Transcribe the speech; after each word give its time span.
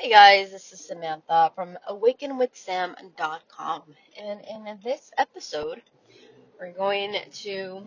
Hey 0.00 0.08
guys, 0.08 0.50
this 0.50 0.72
is 0.72 0.80
Samantha 0.80 1.52
from 1.54 1.76
awakenwithsam.com. 1.90 3.82
And 4.18 4.40
in 4.46 4.78
this 4.82 5.10
episode, 5.18 5.82
we're 6.58 6.72
going 6.72 7.14
to 7.30 7.82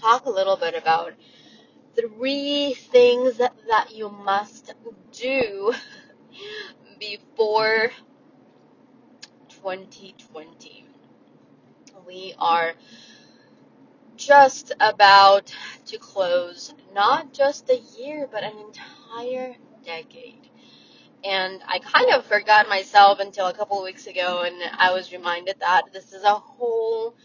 talk 0.00 0.24
a 0.24 0.30
little 0.30 0.56
bit 0.56 0.74
about 0.74 1.12
three 1.94 2.72
things 2.72 3.36
that, 3.36 3.52
you 3.92 4.08
must 4.08 4.72
do 5.12 5.74
before 6.98 7.90
2020. 9.50 10.86
We 12.06 12.34
are 12.38 12.72
just 14.16 14.72
about 14.80 15.54
to 15.84 15.98
close 15.98 16.72
not 16.94 17.34
just 17.34 17.68
a 17.68 17.76
year, 17.98 18.26
but 18.32 18.42
an 18.42 18.56
entire 18.58 19.54
decade. 19.84 20.48
And 21.24 21.60
I 21.66 21.80
kind 21.80 22.12
of 22.12 22.24
forgot 22.26 22.68
myself 22.68 23.18
until 23.20 23.48
a 23.48 23.54
couple 23.54 23.78
of 23.78 23.84
weeks 23.84 24.06
ago, 24.06 24.42
and 24.42 24.56
I 24.78 24.92
was 24.92 25.12
reminded 25.12 25.56
that 25.60 25.92
this 25.92 26.12
is 26.12 26.22
a 26.22 26.34
whole 26.34 27.16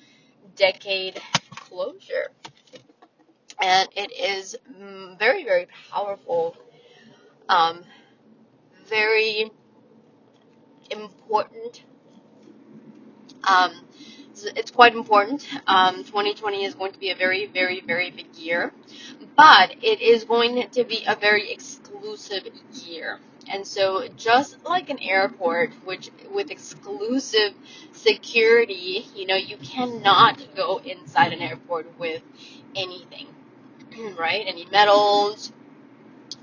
decade 0.55 1.21
closure. 1.52 2.31
And 3.61 3.88
it 3.95 4.11
is 4.11 4.58
mm, 4.80 5.17
very, 5.20 5.44
very 5.44 5.67
powerful, 5.91 6.58
um, 7.47 7.84
very 8.89 9.52
important. 10.89 11.83
Um, 13.47 13.85
it's 14.55 14.72
quite 14.72 14.95
important. 14.95 15.47
Um, 15.67 16.03
2020 16.03 16.66
is 16.66 16.73
going 16.73 16.91
to 16.94 16.99
be 16.99 17.11
a 17.11 17.16
very, 17.16 17.45
very, 17.45 17.81
very 17.81 18.09
big 18.11 18.35
year, 18.35 18.73
but 19.35 19.75
it 19.83 20.02
is 20.02 20.23
going 20.23 20.67
to 20.72 20.83
be 20.83 21.03
a 21.08 21.16
very 21.16 21.52
exclusive 22.03 22.52
year. 22.85 23.20
And 23.49 23.66
so, 23.66 24.07
just 24.17 24.63
like 24.63 24.89
an 24.89 25.00
airport, 25.00 25.72
which 25.86 26.09
with 26.31 26.52
exclusive 26.52 27.53
security, 27.91 29.05
you 29.16 29.25
know, 29.25 29.36
you 29.36 29.58
cannot 29.58 30.42
go 30.55 30.80
inside 30.80 31.33
an 31.33 31.42
airport 31.42 31.88
with 32.00 32.22
anything, 32.75 33.27
right? 34.17 34.44
Any 34.45 34.66
metals, 34.66 35.52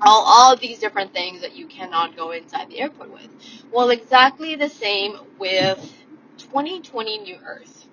all, 0.00 0.24
all 0.26 0.56
these 0.56 0.78
different 0.78 1.12
things 1.12 1.40
that 1.42 1.56
you 1.56 1.66
cannot 1.66 2.16
go 2.16 2.32
inside 2.32 2.68
the 2.70 2.80
airport 2.80 3.10
with. 3.10 3.28
Well, 3.72 3.90
exactly 3.90 4.56
the 4.56 4.68
same 4.68 5.16
with 5.38 5.78
2020 6.38 7.18
New 7.18 7.36
Earth. 7.44 7.86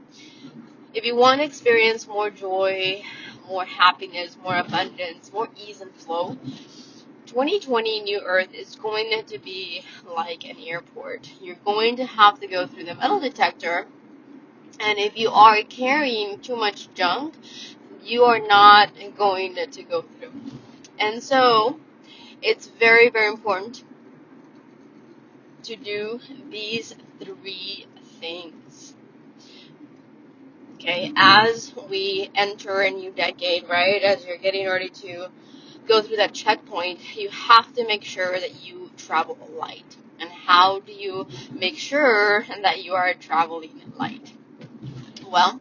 If 0.94 1.06
you 1.06 1.16
want 1.16 1.40
to 1.40 1.46
experience 1.46 2.08
more 2.08 2.30
joy, 2.30 3.04
more 3.48 3.66
happiness, 3.66 4.36
more 4.42 4.58
abundance, 4.58 5.32
more 5.32 5.48
ease 5.58 5.80
and 5.80 5.94
flow, 5.94 6.38
2020 7.38 8.02
New 8.02 8.20
Earth 8.26 8.52
is 8.52 8.76
going 8.78 9.12
to 9.28 9.38
be 9.38 9.84
like 10.16 10.44
an 10.44 10.56
airport. 10.58 11.32
You're 11.40 11.60
going 11.64 11.98
to 11.98 12.04
have 12.04 12.40
to 12.40 12.48
go 12.48 12.66
through 12.66 12.86
the 12.86 12.96
metal 12.96 13.20
detector, 13.20 13.86
and 14.80 14.98
if 14.98 15.16
you 15.16 15.30
are 15.30 15.62
carrying 15.70 16.40
too 16.40 16.56
much 16.56 16.92
junk, 16.96 17.36
you 18.04 18.24
are 18.24 18.40
not 18.40 18.90
going 19.16 19.54
to 19.54 19.84
go 19.84 20.02
through. 20.02 20.32
And 20.98 21.22
so, 21.22 21.80
it's 22.42 22.66
very, 22.80 23.12
very 23.12 23.28
important 23.28 23.84
to 25.62 25.76
do 25.76 26.20
these 26.50 26.96
three 27.24 27.86
things. 28.20 28.96
Okay, 30.74 31.14
as 31.16 31.72
we 31.88 32.32
enter 32.34 32.82
a 32.82 32.90
new 32.90 33.12
decade, 33.12 33.70
right, 33.70 34.02
as 34.02 34.26
you're 34.26 34.38
getting 34.38 34.68
ready 34.68 34.90
to 34.90 35.28
go 35.88 36.02
through 36.02 36.18
that 36.18 36.34
checkpoint, 36.34 37.00
you 37.16 37.30
have 37.30 37.74
to 37.74 37.86
make 37.88 38.04
sure 38.04 38.40
that 38.40 38.64
you 38.64 38.92
travel 38.98 39.38
light. 39.58 39.96
And 40.20 40.30
how 40.30 40.80
do 40.80 40.92
you 40.92 41.28
make 41.52 41.78
sure 41.78 42.46
that 42.64 42.84
you 42.84 42.94
are 42.94 43.14
traveling 43.14 43.82
light? 43.98 44.32
Well, 45.30 45.60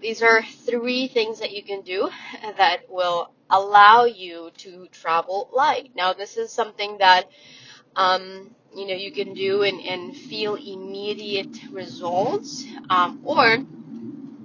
these 0.00 0.22
are 0.22 0.42
three 0.42 1.08
things 1.08 1.40
that 1.40 1.52
you 1.52 1.62
can 1.62 1.82
do 1.82 2.10
that 2.58 2.90
will 2.90 3.30
allow 3.48 4.04
you 4.04 4.50
to 4.58 4.88
travel 4.92 5.48
light. 5.52 5.90
Now, 5.94 6.12
this 6.12 6.36
is 6.36 6.52
something 6.52 6.98
that 6.98 7.28
um, 7.94 8.54
you 8.74 8.86
know 8.86 8.94
you 8.94 9.10
can 9.10 9.32
do 9.32 9.62
and, 9.62 9.80
and 9.80 10.14
feel 10.14 10.54
immediate 10.56 11.56
results, 11.70 12.64
um, 12.90 13.20
or 13.24 13.58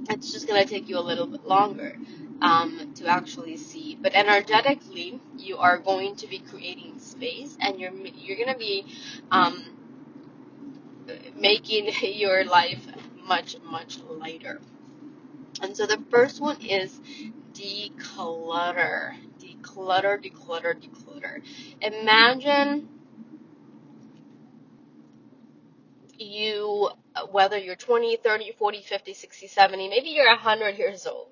it's 0.09 0.31
just 0.31 0.47
going 0.47 0.61
to 0.63 0.69
take 0.69 0.87
you 0.87 0.97
a 0.97 1.01
little 1.01 1.27
bit 1.27 1.45
longer 1.45 1.95
um, 2.41 2.93
to 2.95 3.07
actually 3.07 3.57
see. 3.57 3.97
But 4.01 4.13
energetically, 4.13 5.19
you 5.37 5.57
are 5.57 5.77
going 5.77 6.15
to 6.17 6.27
be 6.27 6.39
creating 6.39 6.99
space, 6.99 7.57
and 7.59 7.79
you're 7.79 7.93
you're 7.93 8.37
going 8.37 8.53
to 8.53 8.59
be 8.59 8.85
um, 9.31 9.63
making 11.37 11.89
your 12.01 12.43
life 12.45 12.85
much 13.25 13.55
much 13.63 13.99
lighter. 13.99 14.59
And 15.61 15.75
so 15.77 15.85
the 15.85 16.01
first 16.09 16.41
one 16.41 16.61
is 16.61 16.99
declutter, 17.53 19.13
declutter, 19.39 20.17
declutter, 20.23 20.75
declutter. 20.75 21.41
Imagine 21.81 22.89
you 26.17 26.89
whether 27.31 27.57
you're 27.57 27.75
20, 27.75 28.17
30, 28.17 28.53
40, 28.57 28.81
50, 28.81 29.13
60, 29.13 29.47
70, 29.47 29.89
maybe 29.89 30.09
you're 30.09 30.27
100 30.27 30.77
years 30.77 31.05
old 31.05 31.27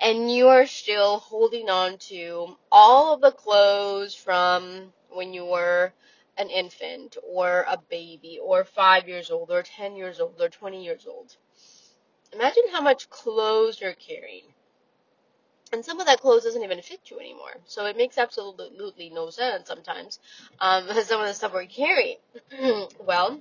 and 0.00 0.30
you 0.30 0.48
are 0.48 0.66
still 0.66 1.18
holding 1.18 1.68
on 1.68 1.98
to 1.98 2.56
all 2.70 3.14
of 3.14 3.20
the 3.20 3.32
clothes 3.32 4.14
from 4.14 4.92
when 5.10 5.32
you 5.32 5.44
were 5.44 5.92
an 6.36 6.50
infant 6.50 7.16
or 7.24 7.64
a 7.68 7.76
baby 7.90 8.38
or 8.40 8.64
five 8.64 9.08
years 9.08 9.30
old 9.30 9.50
or 9.50 9.62
10 9.62 9.96
years 9.96 10.20
old 10.20 10.40
or 10.40 10.48
20 10.48 10.84
years 10.84 11.06
old. 11.06 11.36
Imagine 12.32 12.64
how 12.70 12.80
much 12.80 13.10
clothes 13.10 13.80
you're 13.80 13.94
carrying. 13.94 14.44
And 15.72 15.84
some 15.84 16.00
of 16.00 16.06
that 16.06 16.20
clothes 16.20 16.44
doesn't 16.44 16.62
even 16.62 16.80
fit 16.80 17.00
you 17.10 17.18
anymore. 17.18 17.56
So 17.66 17.84
it 17.86 17.96
makes 17.96 18.16
absolutely 18.16 19.10
no 19.10 19.30
sense 19.30 19.68
sometimes. 19.68 20.18
Um, 20.60 20.86
some 21.04 21.20
of 21.20 21.26
the 21.26 21.34
stuff 21.34 21.52
we're 21.52 21.66
carrying. 21.66 22.18
well, 23.04 23.40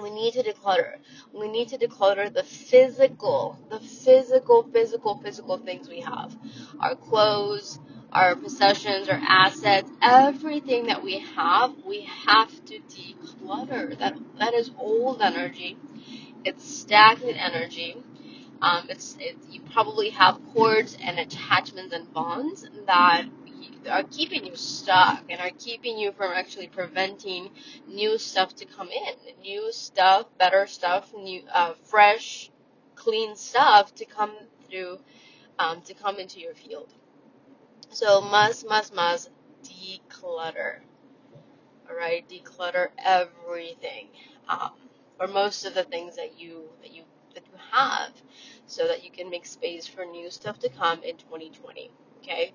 we 0.00 0.10
need 0.10 0.34
to 0.34 0.42
declutter. 0.42 0.96
We 1.32 1.48
need 1.48 1.68
to 1.68 1.78
declutter 1.78 2.32
the 2.32 2.42
physical, 2.44 3.58
the 3.70 3.80
physical, 3.80 4.62
physical, 4.62 5.18
physical 5.18 5.58
things 5.58 5.88
we 5.88 6.00
have. 6.00 6.36
Our 6.80 6.94
clothes, 6.94 7.78
our 8.12 8.36
possessions, 8.36 9.08
our 9.08 9.20
assets, 9.22 9.90
everything 10.02 10.86
that 10.86 11.02
we 11.02 11.18
have, 11.18 11.74
we 11.86 12.02
have 12.26 12.50
to 12.66 12.78
declutter. 12.80 13.98
That 13.98 14.16
that 14.38 14.54
is 14.54 14.70
old 14.78 15.20
energy. 15.22 15.76
It's 16.44 16.64
stagnant 16.64 17.36
energy. 17.38 17.96
Um, 18.62 18.86
it's, 18.90 19.16
it's 19.20 19.46
you 19.50 19.60
probably 19.72 20.10
have 20.10 20.38
cords 20.54 20.96
and 21.02 21.18
attachments 21.18 21.92
and 21.92 22.12
bonds 22.12 22.64
that 22.86 23.24
are 23.90 24.04
keeping 24.04 24.46
you 24.46 24.56
stuck 24.56 25.24
and 25.30 25.40
are 25.40 25.50
keeping 25.58 25.98
you 25.98 26.12
from 26.12 26.32
actually 26.32 26.68
preventing 26.68 27.50
new 27.88 28.18
stuff 28.18 28.54
to 28.56 28.64
come 28.64 28.88
in, 28.90 29.42
new 29.42 29.72
stuff, 29.72 30.26
better 30.38 30.66
stuff, 30.66 31.12
new, 31.14 31.42
uh, 31.52 31.74
fresh, 31.84 32.50
clean 32.94 33.36
stuff 33.36 33.94
to 33.96 34.04
come 34.04 34.32
through, 34.68 34.98
um, 35.58 35.80
to 35.82 35.94
come 35.94 36.18
into 36.18 36.40
your 36.40 36.54
field. 36.54 36.92
So 37.90 38.20
must, 38.20 38.68
must, 38.68 38.94
must 38.94 39.30
declutter. 39.64 40.80
All 41.88 41.96
right, 41.96 42.26
declutter 42.28 42.88
everything, 42.98 44.08
um, 44.48 44.70
or 45.20 45.26
most 45.26 45.66
of 45.66 45.74
the 45.74 45.84
things 45.84 46.16
that 46.16 46.38
you 46.38 46.64
that 46.80 46.92
you 46.94 47.02
that 47.34 47.44
you 47.46 47.58
have, 47.70 48.12
so 48.66 48.86
that 48.88 49.04
you 49.04 49.10
can 49.10 49.28
make 49.30 49.44
space 49.44 49.86
for 49.86 50.04
new 50.04 50.30
stuff 50.30 50.58
to 50.60 50.68
come 50.70 51.02
in 51.02 51.16
2020. 51.16 51.90
Okay. 52.18 52.52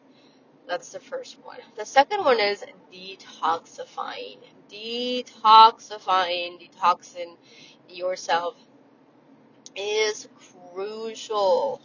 That's 0.68 0.92
the 0.92 1.00
first 1.00 1.38
one. 1.44 1.58
The 1.78 1.86
second 1.86 2.24
one 2.26 2.40
is 2.40 2.64
detoxifying. 2.94 4.40
Detoxifying, 4.70 6.60
detoxing 6.62 7.38
yourself 7.90 8.56
is 9.76 10.28
crucial. 10.74 11.82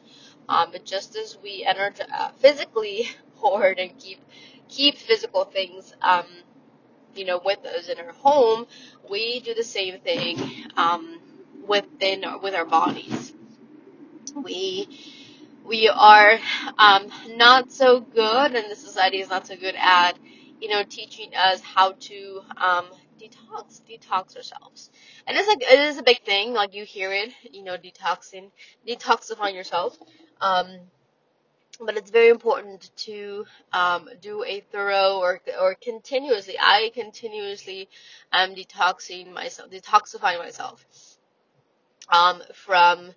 Um, 0.49 0.71
but 0.73 0.85
just 0.85 1.17
as 1.17 1.39
we 1.43 1.65
energy, 1.65 2.03
uh, 2.13 2.31
physically 2.39 3.09
hoard 3.37 3.79
and 3.79 3.97
keep 3.99 4.21
keep 4.69 4.97
physical 4.97 5.45
things, 5.45 5.95
um, 6.03 6.27
you 7.15 7.25
know, 7.25 7.41
with 7.45 7.65
us 7.67 7.89
in 7.89 7.99
our 7.99 8.13
home, 8.13 8.67
we 9.11 9.41
do 9.41 9.55
the 9.55 9.65
same 9.65 10.01
thing 10.01 10.39
um, 10.77 11.21
within 11.67 12.25
with 12.43 12.55
our 12.55 12.65
bodies. 12.67 13.35
We 14.35 14.89
we 15.65 15.89
are 15.89 16.39
um, 16.79 17.09
not 17.31 17.73
so 17.73 18.01
good, 18.01 18.55
and 18.55 18.71
the 18.71 18.77
society 18.77 19.21
is 19.21 19.29
not 19.29 19.47
so 19.47 19.57
good 19.57 19.75
at, 19.79 20.13
you 20.61 20.69
know, 20.69 20.83
teaching 20.83 21.31
us 21.35 21.61
how 21.61 21.93
to 21.93 22.43
um, 22.57 22.87
detox, 23.21 23.81
detox 23.89 24.37
ourselves. 24.37 24.91
And 25.27 25.37
it's 25.37 25.49
like 25.49 25.63
it 25.63 25.79
is 25.79 25.99
a 25.99 26.03
big 26.03 26.23
thing. 26.23 26.53
Like 26.53 26.75
you 26.75 26.85
hear 26.85 27.13
it, 27.13 27.33
you 27.53 27.63
know, 27.63 27.77
detoxing, 27.77 28.51
detoxifying 28.87 29.55
yourself. 29.55 29.97
Um, 30.41 30.67
but 31.81 31.97
it's 31.97 32.11
very 32.11 32.29
important 32.29 32.91
to 32.97 33.45
um, 33.73 34.09
do 34.21 34.45
a 34.45 34.61
thorough 34.73 35.19
or 35.19 35.41
or 35.61 35.75
continuously. 35.75 36.57
I 36.61 36.91
continuously 36.95 37.89
am 38.33 38.55
detoxing 38.55 39.33
myself, 39.33 39.71
detoxifying 39.71 40.39
myself 40.39 40.85
um, 42.09 42.43
from 42.55 43.15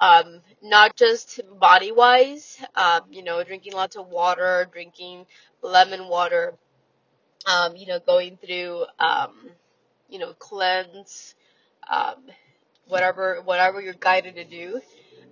um, 0.00 0.40
not 0.62 0.96
just 0.96 1.40
body 1.58 1.92
wise, 1.92 2.58
um, 2.74 3.02
you 3.10 3.22
know, 3.22 3.42
drinking 3.42 3.72
lots 3.72 3.96
of 3.96 4.08
water, 4.08 4.68
drinking 4.72 5.26
lemon 5.62 6.08
water, 6.08 6.54
um, 7.46 7.76
you 7.76 7.86
know, 7.86 7.98
going 7.98 8.36
through, 8.36 8.84
um, 8.98 9.32
you 10.08 10.18
know, 10.18 10.32
cleanse, 10.34 11.34
um, 11.90 12.16
whatever 12.86 13.40
whatever 13.44 13.80
you're 13.80 13.94
guided 13.94 14.36
to 14.36 14.44
do. 14.44 14.80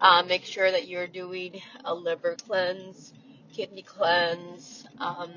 Um, 0.00 0.28
make 0.28 0.44
sure 0.44 0.70
that 0.70 0.88
you're 0.88 1.06
doing 1.06 1.62
a 1.84 1.94
liver 1.94 2.36
cleanse, 2.46 3.14
kidney 3.52 3.82
cleanse, 3.82 4.86
um, 4.98 5.32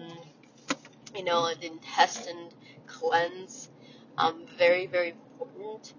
you 1.15 1.23
know, 1.23 1.45
an 1.45 1.61
intestine 1.61 2.49
cleanse. 2.87 3.69
Um, 4.17 4.45
very 4.57 4.85
very 4.85 5.11
important. 5.11 5.93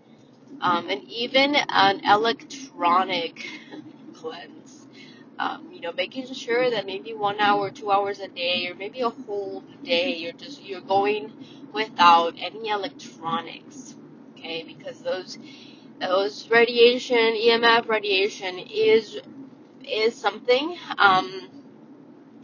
Um, 0.61 0.91
and 0.91 1.05
even 1.05 1.55
an 1.56 2.05
electronic 2.05 3.47
cleanse. 4.14 4.87
Um, 5.38 5.70
you 5.73 5.81
know, 5.81 5.93
making 5.93 6.32
sure 6.35 6.70
that 6.70 6.85
maybe 6.85 7.14
one 7.14 7.41
hour, 7.41 7.70
two 7.70 7.91
hours 7.91 8.20
a 8.20 8.29
day, 8.29 8.69
or 8.69 8.75
maybe 8.75 9.00
a 9.00 9.08
whole 9.08 9.64
day, 9.82 10.14
you're 10.17 10.32
just 10.32 10.62
you're 10.62 10.82
going 10.82 11.32
without 11.73 12.35
any 12.38 12.69
electronics. 12.69 13.94
Okay, 14.32 14.64
because 14.64 15.00
those 15.00 15.38
those 15.99 16.49
radiation, 16.50 17.17
EMF 17.17 17.88
radiation 17.88 18.58
is 18.58 19.19
is 19.82 20.14
something. 20.14 20.76
Um, 20.99 21.49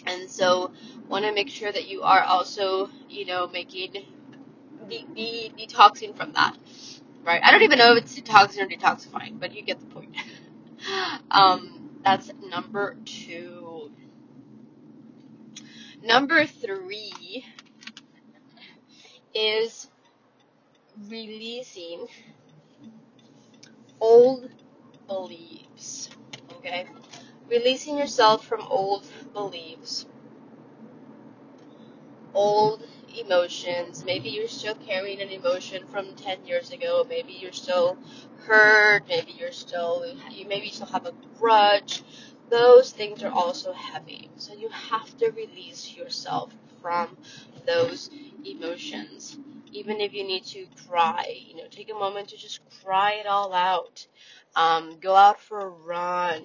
and 0.06 0.30
so 0.30 0.72
want 1.08 1.24
to 1.24 1.32
make 1.32 1.48
sure 1.48 1.72
that 1.72 1.88
you 1.88 2.02
are 2.02 2.22
also, 2.22 2.90
you 3.08 3.26
know, 3.26 3.48
making 3.48 3.92
de- 4.88 5.06
de- 5.14 5.52
detoxing 5.58 6.16
from 6.16 6.32
that, 6.32 6.56
right? 7.26 7.40
I 7.44 7.50
don't 7.50 7.62
even 7.62 7.78
know 7.78 7.96
if 7.96 8.04
it's 8.04 8.18
detoxing 8.18 8.62
or 8.62 8.66
detoxifying, 8.66 9.38
but 9.40 9.54
you 9.54 9.62
get 9.62 9.80
the 9.80 9.86
point. 9.86 10.14
um, 11.30 11.90
that's 12.04 12.30
number 12.50 12.96
two. 13.04 13.90
Number 16.02 16.46
three 16.46 17.44
is 19.34 19.90
releasing 21.08 22.06
old 24.00 24.48
beliefs. 25.08 26.10
Okay, 26.58 26.86
releasing 27.48 27.98
yourself 27.98 28.46
from 28.46 28.62
old 28.62 29.04
beliefs 29.32 30.06
old 32.36 32.86
emotions. 33.18 34.04
Maybe 34.04 34.28
you're 34.30 34.48
still 34.48 34.74
carrying 34.74 35.20
an 35.20 35.30
emotion 35.30 35.86
from 35.88 36.14
10 36.14 36.46
years 36.46 36.70
ago. 36.70 37.06
Maybe 37.08 37.32
you're 37.32 37.52
still 37.52 37.98
hurt. 38.44 39.02
Maybe 39.08 39.32
you're 39.32 39.52
still, 39.52 40.04
you 40.30 40.46
maybe 40.46 40.68
still 40.70 40.86
have 40.86 41.06
a 41.06 41.12
grudge. 41.38 42.02
Those 42.50 42.92
things 42.92 43.22
are 43.22 43.32
also 43.32 43.72
heavy. 43.72 44.30
So 44.36 44.54
you 44.54 44.68
have 44.68 45.16
to 45.18 45.30
release 45.30 45.94
yourself 45.94 46.52
from 46.80 47.16
those 47.66 48.10
emotions. 48.44 49.38
Even 49.72 50.00
if 50.00 50.14
you 50.14 50.24
need 50.24 50.44
to 50.46 50.66
cry, 50.88 51.26
you 51.48 51.56
know, 51.56 51.68
take 51.70 51.90
a 51.90 51.94
moment 51.94 52.28
to 52.28 52.36
just 52.36 52.60
cry 52.82 53.14
it 53.14 53.26
all 53.26 53.52
out. 53.52 54.06
Um, 54.54 54.98
go 55.00 55.14
out 55.14 55.40
for 55.40 55.60
a 55.60 55.68
run. 55.68 56.44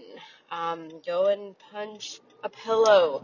Um, 0.49 0.89
go 1.05 1.27
and 1.27 1.55
punch 1.71 2.19
a 2.43 2.49
pillow. 2.49 3.23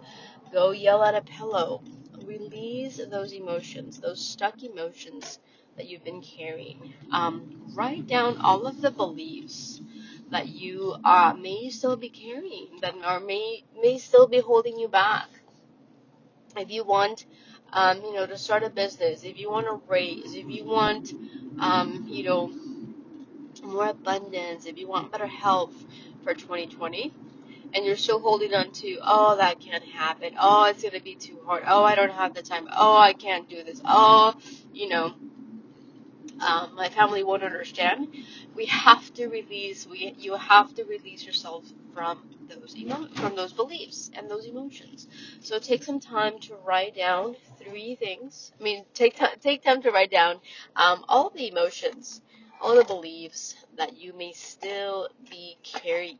Go 0.53 0.71
yell 0.71 1.03
at 1.03 1.15
a 1.15 1.21
pillow 1.21 1.81
release 2.27 2.99
those 3.09 3.31
emotions, 3.33 3.99
those 3.99 4.23
stuck 4.25 4.61
emotions 4.63 5.39
that 5.77 5.87
you've 5.87 6.03
been 6.03 6.21
carrying. 6.21 6.93
Um, 7.11 7.71
write 7.73 8.07
down 8.07 8.37
all 8.41 8.67
of 8.67 8.81
the 8.81 8.91
beliefs 8.91 9.81
that 10.29 10.47
you 10.49 10.95
uh, 11.03 11.33
may 11.39 11.69
still 11.69 11.95
be 11.95 12.09
carrying, 12.09 12.79
that 12.81 12.95
or 13.07 13.19
may 13.19 13.63
may 13.81 13.97
still 13.97 14.27
be 14.27 14.39
holding 14.39 14.77
you 14.77 14.87
back. 14.87 15.27
If 16.57 16.71
you 16.71 16.83
want, 16.83 17.25
um, 17.71 18.01
you 18.03 18.13
know, 18.13 18.25
to 18.25 18.37
start 18.37 18.63
a 18.63 18.69
business, 18.69 19.23
if 19.23 19.39
you 19.39 19.49
want 19.49 19.67
to 19.67 19.81
raise, 19.87 20.33
if 20.33 20.49
you 20.49 20.65
want, 20.65 21.13
um, 21.59 22.05
you 22.09 22.23
know, 22.23 22.51
more 23.63 23.89
abundance, 23.89 24.65
if 24.65 24.77
you 24.77 24.87
want 24.87 25.11
better 25.11 25.27
health 25.27 25.73
for 26.23 26.33
2020, 26.33 27.13
and 27.73 27.85
you're 27.85 27.97
still 27.97 28.19
holding 28.19 28.53
on 28.53 28.71
to, 28.71 28.99
oh, 29.03 29.37
that 29.37 29.59
can't 29.59 29.83
happen. 29.83 30.35
Oh, 30.39 30.65
it's 30.65 30.81
going 30.81 30.93
to 30.93 31.03
be 31.03 31.15
too 31.15 31.39
hard. 31.45 31.63
Oh, 31.67 31.83
I 31.83 31.95
don't 31.95 32.11
have 32.11 32.33
the 32.33 32.41
time. 32.41 32.67
Oh, 32.75 32.97
I 32.97 33.13
can't 33.13 33.49
do 33.49 33.63
this. 33.63 33.81
Oh, 33.85 34.35
you 34.73 34.89
know, 34.89 35.13
um, 36.41 36.75
my 36.75 36.89
family 36.89 37.23
won't 37.23 37.43
understand. 37.43 38.09
We 38.55 38.65
have 38.67 39.13
to 39.15 39.27
release. 39.27 39.87
We 39.87 40.15
you 40.19 40.35
have 40.35 40.73
to 40.75 40.83
release 40.85 41.25
yourself 41.25 41.65
from 41.93 42.19
those 42.49 42.75
emo- 42.77 43.09
from 43.15 43.35
those 43.35 43.53
beliefs 43.53 44.11
and 44.15 44.29
those 44.29 44.45
emotions. 44.45 45.07
So 45.41 45.59
take 45.59 45.83
some 45.83 45.99
time 45.99 46.39
to 46.41 46.55
write 46.65 46.95
down 46.95 47.37
three 47.59 47.95
things. 47.95 48.53
I 48.59 48.63
mean, 48.63 48.85
take 48.93 49.17
t- 49.17 49.25
take 49.41 49.63
time 49.63 49.81
to 49.83 49.91
write 49.91 50.11
down 50.11 50.41
um, 50.75 51.05
all 51.09 51.31
the 51.31 51.49
emotions, 51.49 52.21
all 52.61 52.75
the 52.75 52.83
beliefs 52.83 53.55
that 53.77 53.97
you 53.97 54.13
may 54.13 54.33
still 54.33 55.09
be 55.29 55.57
carrying 55.63 56.17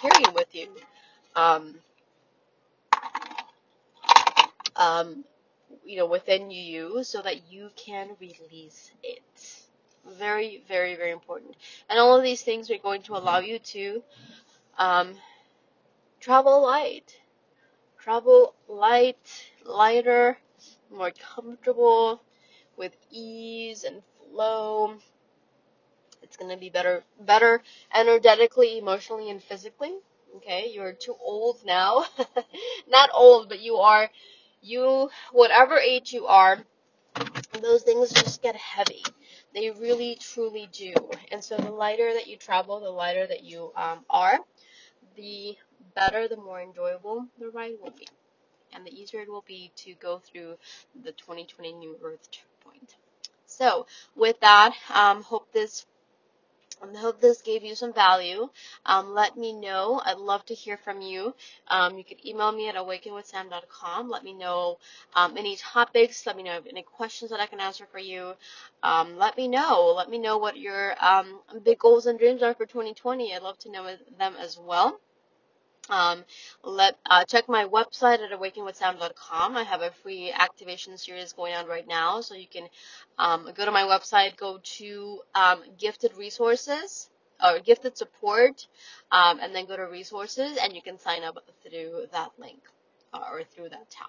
carrying 0.00 0.34
with 0.34 0.54
you. 0.54 0.68
Um, 1.36 1.76
um, 4.76 5.24
you 5.84 5.96
know, 5.96 6.06
within 6.06 6.50
you 6.50 7.02
so 7.04 7.22
that 7.22 7.50
you 7.50 7.70
can 7.76 8.10
release 8.20 8.90
it. 9.02 9.64
Very, 10.18 10.62
very, 10.68 10.94
very 10.94 11.10
important. 11.10 11.56
And 11.88 11.98
all 11.98 12.16
of 12.16 12.22
these 12.22 12.42
things 12.42 12.70
are 12.70 12.78
going 12.78 13.02
to 13.02 13.16
allow 13.16 13.38
you 13.38 13.58
to 13.58 14.02
um, 14.78 15.14
travel 16.20 16.62
light. 16.62 17.18
Travel 17.98 18.54
light, 18.68 19.46
lighter, 19.64 20.36
more 20.94 21.10
comfortable, 21.34 22.20
with 22.76 22.94
ease 23.10 23.84
and 23.84 24.02
flow. 24.18 24.96
It's 26.34 26.42
going 26.42 26.50
to 26.50 26.60
be 26.60 26.68
better, 26.68 27.04
better 27.20 27.62
energetically, 27.94 28.78
emotionally, 28.78 29.30
and 29.30 29.40
physically. 29.40 29.94
Okay, 30.38 30.68
you're 30.74 30.92
too 30.92 31.14
old 31.22 31.64
now. 31.64 32.06
Not 32.88 33.10
old, 33.14 33.48
but 33.48 33.60
you 33.60 33.76
are, 33.76 34.10
you, 34.60 35.10
whatever 35.30 35.78
age 35.78 36.12
you 36.12 36.26
are, 36.26 36.58
those 37.62 37.84
things 37.84 38.12
just 38.12 38.42
get 38.42 38.56
heavy. 38.56 39.04
They 39.54 39.70
really, 39.70 40.16
truly 40.16 40.68
do. 40.72 40.92
And 41.30 41.44
so 41.44 41.56
the 41.56 41.70
lighter 41.70 42.12
that 42.14 42.26
you 42.26 42.36
travel, 42.36 42.80
the 42.80 42.90
lighter 42.90 43.28
that 43.28 43.44
you 43.44 43.70
um, 43.76 44.04
are, 44.10 44.40
the 45.14 45.56
better, 45.94 46.26
the 46.26 46.36
more 46.36 46.60
enjoyable 46.60 47.28
the 47.38 47.50
ride 47.50 47.74
will 47.80 47.92
be. 47.92 48.08
And 48.72 48.84
the 48.84 48.92
easier 48.92 49.20
it 49.20 49.30
will 49.30 49.44
be 49.46 49.70
to 49.76 49.94
go 49.94 50.18
through 50.18 50.56
the 51.00 51.12
2020 51.12 51.74
New 51.74 51.96
Earth 52.02 52.28
checkpoint. 52.32 52.96
So, 53.46 53.86
with 54.16 54.40
that, 54.40 54.74
um, 54.92 55.22
hope 55.22 55.52
this 55.52 55.86
I 56.82 56.98
hope 56.98 57.20
this 57.20 57.42
gave 57.42 57.64
you 57.64 57.74
some 57.74 57.92
value. 57.92 58.48
Um, 58.86 59.14
let 59.14 59.36
me 59.36 59.52
know. 59.52 60.00
I'd 60.04 60.18
love 60.18 60.44
to 60.46 60.54
hear 60.54 60.76
from 60.76 61.00
you. 61.00 61.34
Um, 61.68 61.96
you 61.96 62.04
can 62.04 62.24
email 62.26 62.52
me 62.52 62.68
at 62.68 62.74
awakenwithsam.com. 62.74 64.08
Let 64.08 64.24
me 64.24 64.32
know 64.34 64.78
um, 65.14 65.36
any 65.36 65.56
topics. 65.56 66.26
Let 66.26 66.36
me 66.36 66.42
know 66.42 66.60
any 66.68 66.82
questions 66.82 67.30
that 67.30 67.40
I 67.40 67.46
can 67.46 67.60
answer 67.60 67.86
for 67.90 67.98
you. 67.98 68.34
Um, 68.82 69.16
let 69.18 69.36
me 69.36 69.48
know. 69.48 69.94
Let 69.96 70.10
me 70.10 70.18
know 70.18 70.38
what 70.38 70.58
your 70.58 70.94
um, 71.04 71.40
big 71.62 71.78
goals 71.78 72.06
and 72.06 72.18
dreams 72.18 72.42
are 72.42 72.54
for 72.54 72.66
2020. 72.66 73.34
I'd 73.34 73.42
love 73.42 73.58
to 73.60 73.70
know 73.70 73.96
them 74.18 74.34
as 74.38 74.58
well. 74.58 75.00
Um, 75.90 76.24
let 76.62 76.96
uh, 77.10 77.24
check 77.24 77.48
my 77.48 77.64
website 77.66 78.20
at 78.20 78.30
awakenwithsam.com. 78.30 79.56
I 79.56 79.62
have 79.64 79.82
a 79.82 79.90
free 80.02 80.32
activation 80.32 80.96
series 80.96 81.32
going 81.32 81.54
on 81.54 81.66
right 81.66 81.86
now, 81.86 82.20
so 82.20 82.34
you 82.34 82.46
can 82.50 82.68
um, 83.18 83.50
go 83.54 83.64
to 83.64 83.70
my 83.70 83.82
website, 83.82 84.36
go 84.36 84.58
to 84.62 85.20
um, 85.34 85.62
gifted 85.78 86.16
resources 86.16 87.10
or 87.44 87.58
gifted 87.60 87.98
support, 87.98 88.66
um, 89.12 89.40
and 89.40 89.54
then 89.54 89.66
go 89.66 89.76
to 89.76 89.82
resources, 89.84 90.56
and 90.62 90.72
you 90.72 90.80
can 90.80 90.98
sign 90.98 91.22
up 91.22 91.38
through 91.62 92.06
that 92.12 92.30
link 92.38 92.60
uh, 93.12 93.20
or 93.30 93.42
through 93.44 93.68
that 93.68 93.90
tab. 93.90 94.08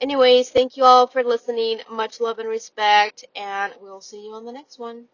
Anyways, 0.00 0.50
thank 0.50 0.76
you 0.76 0.84
all 0.84 1.06
for 1.06 1.22
listening. 1.22 1.80
Much 1.90 2.20
love 2.20 2.38
and 2.38 2.48
respect, 2.48 3.24
and 3.34 3.72
we'll 3.80 4.00
see 4.00 4.24
you 4.24 4.32
on 4.32 4.44
the 4.44 4.52
next 4.52 4.78
one. 4.78 5.06